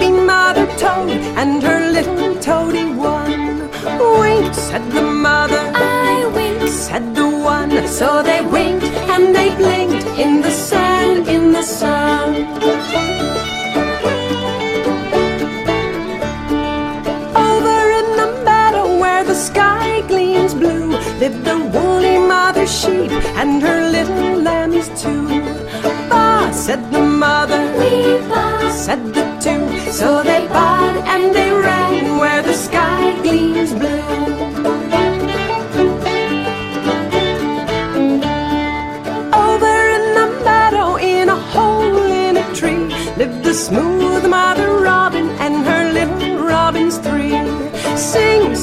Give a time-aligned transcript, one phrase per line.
[0.00, 3.70] sun lived a bumpy mother toad and her little toady one.
[4.20, 5.72] Wink, said the mother.
[5.74, 7.86] I wink, said the one.
[7.88, 12.34] So they winked and they blinked in the sand, in the sun.
[17.36, 23.62] Over in the meadow where the sky gleams blue lived the woolly mother sheep and
[23.62, 25.26] her little lambs too.
[26.08, 27.09] Ba, said the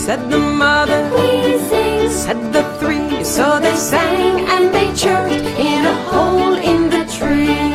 [0.07, 1.01] said the mother.
[1.15, 3.25] We sing, Said the three.
[3.25, 7.67] So they sang and they chirped in a hole in the tree.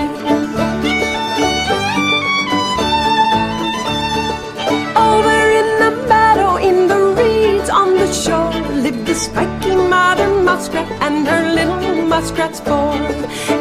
[5.08, 10.90] Over in the meadow, in the reeds on the shore, lived the spiky mother muskrat
[11.04, 12.96] and her little muskrats four.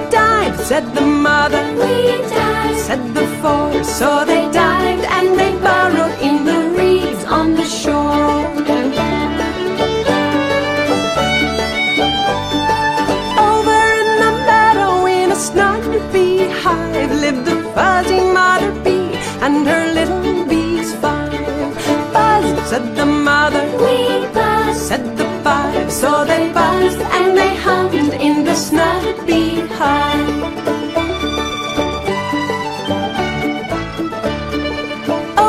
[0.10, 1.64] Dive, said the mother.
[1.82, 1.94] we
[2.36, 2.78] dive.
[2.88, 4.51] Said the four, so they
[19.72, 21.32] her little bees five.
[22.14, 23.64] Buzz, said the mother.
[23.84, 23.98] We
[24.36, 24.76] buzz.
[24.88, 30.30] Said the five, so they buzzed and they hummed in the snug beehive.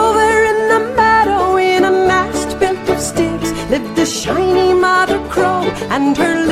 [0.01, 5.63] Over in the meadow, in a nest built of sticks, lived the shiny mother crow
[5.95, 6.52] and her little crow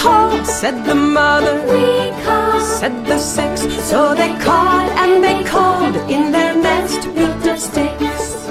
[0.00, 1.56] Call, said the mother.
[1.70, 2.60] We call.
[2.80, 8.48] Said the six, so they called and they called in their nest built of sticks.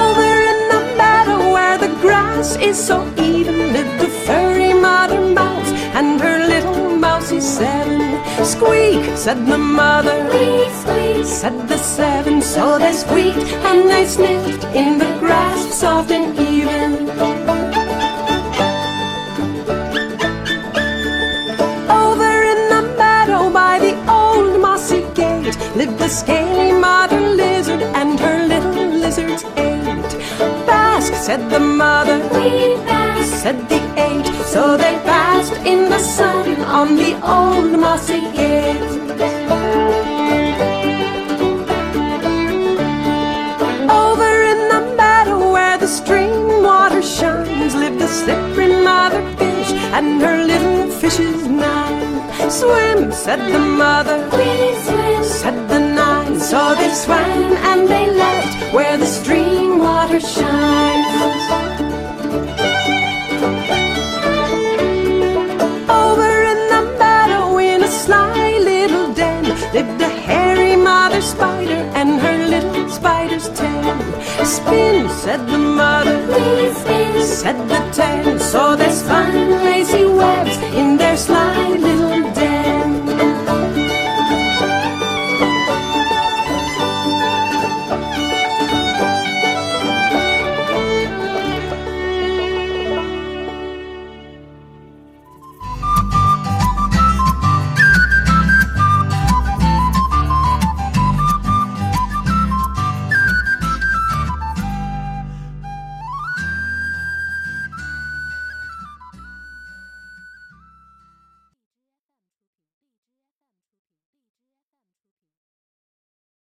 [0.00, 5.70] Over in the meadow where the grass is so even lived the furry mother mouse
[5.98, 8.00] and her little mousey seven.
[8.44, 10.16] Squeak, said the mother.
[10.32, 11.26] We squeak.
[11.42, 16.92] Said the seven, so they squeaked and they sniffed in the grass, soft and even.
[21.90, 28.20] Over in the meadow by the old mossy gate lived the scaly mother lizard and
[28.20, 30.12] her little lizards eight.
[30.64, 32.18] Bask, said the mother.
[32.34, 33.42] We bask.
[33.42, 39.31] Said the eight, so they basked in the sun on the old mossy gate.
[48.12, 52.50] Slippery mother fish and her little fishes nine.
[52.50, 54.18] Swim, said the mother.
[54.36, 54.48] We
[54.84, 55.24] swim.
[55.24, 61.08] Said the nine, so they swam and they left where the stream water shines.
[66.00, 72.20] Over in the meadow, in a sly little den, lived a hairy mother spider and
[72.20, 73.96] her little spider's ten.
[74.44, 76.51] Spin, said the mother.